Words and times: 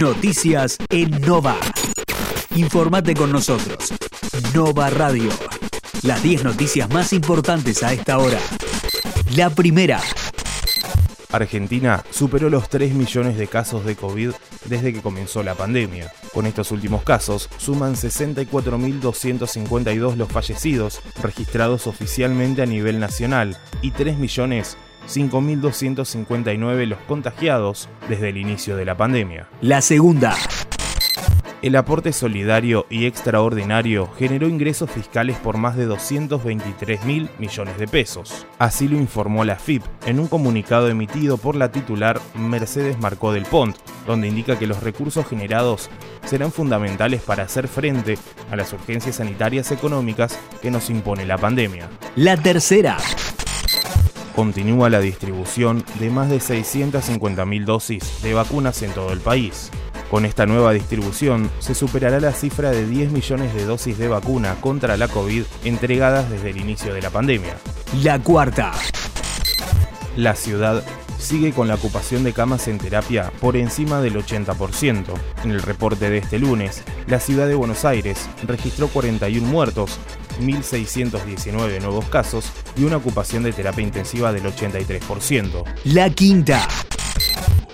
Noticias 0.00 0.78
en 0.88 1.10
Nova. 1.20 1.56
Informate 2.56 3.14
con 3.14 3.30
nosotros. 3.30 3.92
Nova 4.54 4.88
Radio. 4.88 5.28
Las 6.02 6.22
10 6.22 6.44
noticias 6.44 6.88
más 6.88 7.12
importantes 7.12 7.82
a 7.82 7.92
esta 7.92 8.16
hora. 8.18 8.38
La 9.36 9.50
primera. 9.50 10.00
Argentina 11.30 12.02
superó 12.10 12.48
los 12.48 12.70
3 12.70 12.94
millones 12.94 13.36
de 13.36 13.46
casos 13.46 13.84
de 13.84 13.94
COVID 13.94 14.30
desde 14.64 14.94
que 14.94 15.02
comenzó 15.02 15.42
la 15.42 15.54
pandemia. 15.54 16.10
Con 16.32 16.46
estos 16.46 16.70
últimos 16.70 17.02
casos, 17.02 17.50
suman 17.58 17.94
64.252 17.94 20.16
los 20.16 20.32
fallecidos 20.32 21.02
registrados 21.22 21.86
oficialmente 21.86 22.62
a 22.62 22.66
nivel 22.66 23.00
nacional 23.00 23.58
y 23.82 23.90
3 23.90 24.16
millones 24.16 24.78
5.259 25.10 26.86
los 26.86 26.98
contagiados 27.00 27.88
desde 28.08 28.28
el 28.28 28.36
inicio 28.36 28.76
de 28.76 28.84
la 28.84 28.96
pandemia. 28.96 29.48
La 29.60 29.80
segunda. 29.80 30.36
El 31.62 31.76
aporte 31.76 32.14
solidario 32.14 32.86
y 32.88 33.04
extraordinario 33.04 34.10
generó 34.16 34.48
ingresos 34.48 34.90
fiscales 34.90 35.36
por 35.36 35.58
más 35.58 35.76
de 35.76 35.84
223 35.84 37.04
mil 37.04 37.28
millones 37.38 37.76
de 37.76 37.86
pesos. 37.86 38.46
Así 38.58 38.88
lo 38.88 38.96
informó 38.96 39.44
la 39.44 39.56
FIP 39.56 39.82
en 40.06 40.20
un 40.20 40.26
comunicado 40.26 40.88
emitido 40.88 41.36
por 41.36 41.56
la 41.56 41.70
titular 41.70 42.18
Mercedes 42.34 42.98
Marcó 42.98 43.34
del 43.34 43.44
Pont, 43.44 43.76
donde 44.06 44.28
indica 44.28 44.58
que 44.58 44.66
los 44.66 44.82
recursos 44.82 45.26
generados 45.26 45.90
serán 46.24 46.50
fundamentales 46.50 47.20
para 47.20 47.42
hacer 47.42 47.68
frente 47.68 48.16
a 48.50 48.56
las 48.56 48.72
urgencias 48.72 49.16
sanitarias 49.16 49.70
económicas 49.70 50.38
que 50.62 50.70
nos 50.70 50.88
impone 50.88 51.26
la 51.26 51.36
pandemia. 51.36 51.90
La 52.16 52.38
tercera 52.38 52.96
continúa 54.34 54.90
la 54.90 55.00
distribución 55.00 55.84
de 55.98 56.10
más 56.10 56.30
de 56.30 56.38
650.000 56.38 57.64
dosis 57.64 58.22
de 58.22 58.34
vacunas 58.34 58.82
en 58.82 58.92
todo 58.92 59.12
el 59.12 59.20
país. 59.20 59.70
Con 60.10 60.24
esta 60.24 60.44
nueva 60.44 60.72
distribución 60.72 61.50
se 61.60 61.74
superará 61.74 62.18
la 62.18 62.32
cifra 62.32 62.70
de 62.70 62.84
10 62.84 63.12
millones 63.12 63.54
de 63.54 63.64
dosis 63.64 63.96
de 63.96 64.08
vacuna 64.08 64.56
contra 64.60 64.96
la 64.96 65.06
COVID 65.06 65.44
entregadas 65.64 66.28
desde 66.28 66.50
el 66.50 66.56
inicio 66.56 66.92
de 66.92 67.02
la 67.02 67.10
pandemia. 67.10 67.56
La 68.02 68.18
cuarta. 68.18 68.72
La 70.16 70.34
ciudad 70.34 70.82
sigue 71.20 71.52
con 71.52 71.68
la 71.68 71.74
ocupación 71.74 72.24
de 72.24 72.32
camas 72.32 72.66
en 72.66 72.78
terapia 72.78 73.30
por 73.40 73.56
encima 73.56 74.00
del 74.00 74.16
80%. 74.16 75.04
En 75.44 75.50
el 75.52 75.62
reporte 75.62 76.10
de 76.10 76.18
este 76.18 76.38
lunes, 76.38 76.82
la 77.06 77.20
ciudad 77.20 77.46
de 77.46 77.54
Buenos 77.54 77.84
Aires 77.84 78.28
registró 78.46 78.88
41 78.88 79.46
muertos, 79.46 80.00
1.619 80.40 81.80
nuevos 81.80 82.04
casos 82.06 82.52
y 82.76 82.84
una 82.84 82.96
ocupación 82.96 83.42
de 83.42 83.52
terapia 83.52 83.84
intensiva 83.84 84.32
del 84.32 84.44
83%. 84.44 85.64
La 85.84 86.10
quinta 86.10 86.66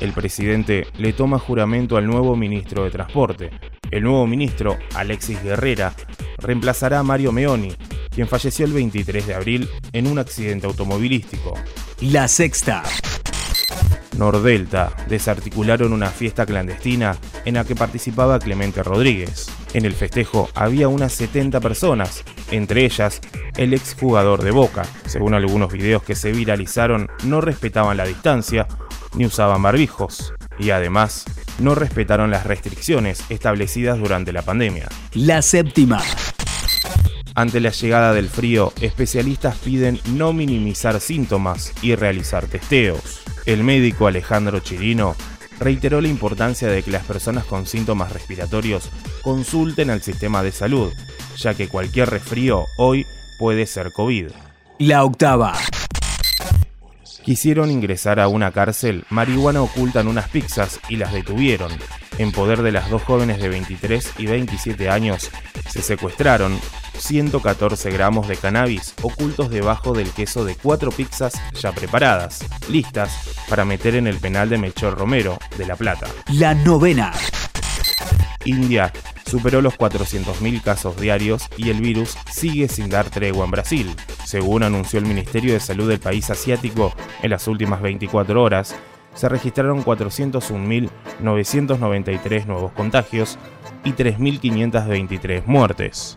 el 0.00 0.12
presidente 0.12 0.86
le 0.96 1.12
toma 1.12 1.38
juramento 1.38 1.96
al 1.96 2.06
nuevo 2.06 2.36
ministro 2.36 2.84
de 2.84 2.90
Transporte. 2.90 3.50
El 3.90 4.04
nuevo 4.04 4.26
ministro, 4.26 4.78
Alexis 4.94 5.42
Guerrera, 5.42 5.92
reemplazará 6.38 7.00
a 7.00 7.02
Mario 7.02 7.32
Meoni, 7.32 7.72
quien 8.10 8.28
falleció 8.28 8.64
el 8.66 8.72
23 8.72 9.26
de 9.26 9.34
abril 9.34 9.68
en 9.92 10.06
un 10.06 10.18
accidente 10.18 10.66
automovilístico. 10.66 11.54
La 12.00 12.28
sexta. 12.28 12.84
Nordelta 14.18 14.92
desarticularon 15.08 15.92
una 15.92 16.10
fiesta 16.10 16.44
clandestina 16.44 17.16
en 17.44 17.54
la 17.54 17.64
que 17.64 17.74
participaba 17.74 18.38
Clemente 18.38 18.82
Rodríguez. 18.82 19.46
En 19.72 19.84
el 19.84 19.94
festejo 19.94 20.50
había 20.54 20.88
unas 20.88 21.12
70 21.12 21.60
personas, 21.60 22.24
entre 22.50 22.84
ellas 22.84 23.20
el 23.56 23.72
exjugador 23.74 24.42
de 24.42 24.50
Boca. 24.50 24.84
Según 25.06 25.34
algunos 25.34 25.72
videos 25.72 26.02
que 26.02 26.14
se 26.14 26.32
viralizaron, 26.32 27.08
no 27.24 27.40
respetaban 27.40 27.96
la 27.96 28.06
distancia 28.06 28.66
ni 29.14 29.24
usaban 29.24 29.62
barbijos 29.62 30.34
y 30.58 30.70
además 30.70 31.24
no 31.58 31.74
respetaron 31.74 32.30
las 32.30 32.44
restricciones 32.44 33.24
establecidas 33.30 33.98
durante 33.98 34.32
la 34.32 34.42
pandemia. 34.42 34.88
La 35.14 35.42
séptima. 35.42 36.02
Ante 37.34 37.60
la 37.60 37.70
llegada 37.70 38.14
del 38.14 38.28
frío, 38.28 38.72
especialistas 38.80 39.56
piden 39.58 40.00
no 40.12 40.32
minimizar 40.32 40.98
síntomas 40.98 41.72
y 41.82 41.94
realizar 41.94 42.46
testeos. 42.46 43.22
El 43.48 43.64
médico 43.64 44.06
Alejandro 44.06 44.60
Chirino 44.60 45.16
reiteró 45.58 46.02
la 46.02 46.08
importancia 46.08 46.68
de 46.68 46.82
que 46.82 46.90
las 46.90 47.06
personas 47.06 47.46
con 47.46 47.64
síntomas 47.64 48.12
respiratorios 48.12 48.90
consulten 49.22 49.88
al 49.88 50.02
sistema 50.02 50.42
de 50.42 50.52
salud, 50.52 50.92
ya 51.38 51.54
que 51.54 51.66
cualquier 51.66 52.10
resfrío 52.10 52.66
hoy 52.76 53.06
puede 53.38 53.64
ser 53.64 53.90
COVID. 53.90 54.26
La 54.80 55.02
octava. 55.02 55.54
Quisieron 57.24 57.70
ingresar 57.70 58.20
a 58.20 58.28
una 58.28 58.52
cárcel, 58.52 59.06
marihuana 59.08 59.62
oculta 59.62 60.00
en 60.00 60.08
unas 60.08 60.28
pizzas 60.28 60.78
y 60.90 60.96
las 60.96 61.14
detuvieron. 61.14 61.72
En 62.18 62.32
poder 62.32 62.60
de 62.60 62.72
las 62.72 62.90
dos 62.90 63.02
jóvenes 63.02 63.40
de 63.40 63.48
23 63.48 64.12
y 64.18 64.26
27 64.26 64.90
años, 64.90 65.30
se 65.70 65.80
secuestraron 65.80 66.60
114 66.98 67.90
gramos 67.90 68.28
de 68.28 68.36
cannabis 68.36 68.94
ocultos 69.02 69.50
debajo 69.50 69.92
del 69.92 70.10
queso 70.10 70.44
de 70.44 70.56
cuatro 70.56 70.90
pizzas 70.90 71.34
ya 71.54 71.72
preparadas, 71.72 72.44
listas 72.68 73.36
para 73.48 73.64
meter 73.64 73.94
en 73.94 74.06
el 74.06 74.18
penal 74.18 74.48
de 74.48 74.58
Melchor 74.58 74.98
Romero, 74.98 75.38
de 75.56 75.66
La 75.66 75.76
Plata. 75.76 76.06
La 76.32 76.54
novena. 76.54 77.12
India 78.44 78.92
superó 79.26 79.60
los 79.60 79.76
400.000 79.78 80.62
casos 80.62 80.98
diarios 80.98 81.48
y 81.56 81.70
el 81.70 81.80
virus 81.80 82.16
sigue 82.30 82.68
sin 82.68 82.88
dar 82.88 83.10
tregua 83.10 83.44
en 83.44 83.50
Brasil. 83.50 83.94
Según 84.24 84.62
anunció 84.62 84.98
el 84.98 85.06
Ministerio 85.06 85.52
de 85.52 85.60
Salud 85.60 85.88
del 85.88 86.00
país 86.00 86.30
asiático, 86.30 86.94
en 87.22 87.30
las 87.30 87.46
últimas 87.46 87.82
24 87.82 88.42
horas 88.42 88.74
se 89.14 89.28
registraron 89.28 89.84
401.993 89.84 92.46
nuevos 92.46 92.72
contagios 92.72 93.38
y 93.84 93.92
3.523 93.92 95.44
muertes. 95.44 96.16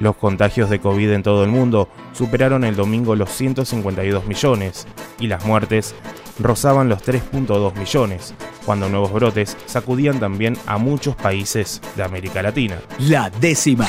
Los 0.00 0.16
contagios 0.16 0.70
de 0.70 0.80
COVID 0.80 1.10
en 1.12 1.22
todo 1.22 1.44
el 1.44 1.50
mundo 1.50 1.88
superaron 2.14 2.64
el 2.64 2.74
domingo 2.74 3.14
los 3.14 3.30
152 3.30 4.26
millones 4.26 4.86
y 5.18 5.26
las 5.26 5.44
muertes 5.44 5.94
rozaban 6.38 6.88
los 6.88 7.02
3.2 7.04 7.74
millones, 7.76 8.34
cuando 8.64 8.88
nuevos 8.88 9.12
brotes 9.12 9.58
sacudían 9.66 10.18
también 10.18 10.56
a 10.66 10.78
muchos 10.78 11.14
países 11.16 11.82
de 11.96 12.02
América 12.02 12.42
Latina. 12.42 12.78
La 12.98 13.28
décima. 13.28 13.86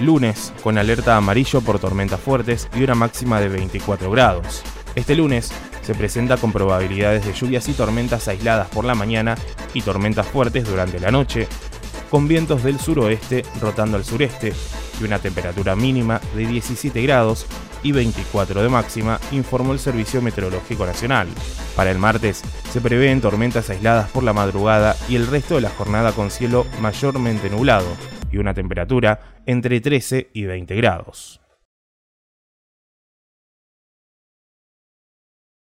Lunes, 0.00 0.52
con 0.62 0.76
alerta 0.76 1.16
amarillo 1.16 1.62
por 1.62 1.78
tormentas 1.78 2.20
fuertes 2.20 2.68
y 2.76 2.82
una 2.82 2.94
máxima 2.94 3.40
de 3.40 3.48
24 3.48 4.10
grados. 4.10 4.62
Este 4.94 5.16
lunes 5.16 5.50
se 5.82 5.94
presenta 5.94 6.36
con 6.36 6.52
probabilidades 6.52 7.24
de 7.24 7.32
lluvias 7.32 7.66
y 7.68 7.72
tormentas 7.72 8.28
aisladas 8.28 8.68
por 8.68 8.84
la 8.84 8.94
mañana 8.94 9.38
y 9.72 9.80
tormentas 9.80 10.26
fuertes 10.26 10.68
durante 10.68 11.00
la 11.00 11.10
noche, 11.10 11.48
con 12.10 12.28
vientos 12.28 12.62
del 12.62 12.78
suroeste 12.80 13.44
rotando 13.60 13.96
al 13.96 14.04
sureste 14.04 14.52
y 15.00 15.04
una 15.04 15.18
temperatura 15.18 15.76
mínima 15.76 16.20
de 16.34 16.46
17 16.46 17.02
grados 17.02 17.46
y 17.82 17.92
24 17.92 18.62
de 18.62 18.68
máxima, 18.68 19.20
informó 19.32 19.72
el 19.72 19.78
Servicio 19.78 20.20
Meteorológico 20.20 20.84
Nacional. 20.84 21.28
Para 21.76 21.90
el 21.90 21.98
martes 21.98 22.42
se 22.72 22.80
prevén 22.80 23.20
tormentas 23.20 23.70
aisladas 23.70 24.10
por 24.10 24.24
la 24.24 24.32
madrugada 24.32 24.96
y 25.08 25.16
el 25.16 25.26
resto 25.26 25.54
de 25.54 25.60
la 25.60 25.70
jornada 25.70 26.12
con 26.12 26.30
cielo 26.30 26.66
mayormente 26.80 27.50
nublado 27.50 27.88
y 28.32 28.38
una 28.38 28.54
temperatura 28.54 29.20
entre 29.46 29.80
13 29.80 30.30
y 30.32 30.44
20 30.44 30.74
grados. 30.76 31.40